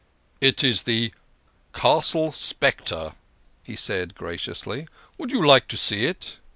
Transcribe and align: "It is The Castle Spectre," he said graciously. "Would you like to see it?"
"It 0.41 0.63
is 0.63 0.81
The 0.81 1.13
Castle 1.75 2.31
Spectre," 2.31 3.13
he 3.61 3.75
said 3.75 4.15
graciously. 4.15 4.87
"Would 5.19 5.29
you 5.29 5.45
like 5.45 5.67
to 5.67 5.77
see 5.77 6.05
it?" 6.05 6.37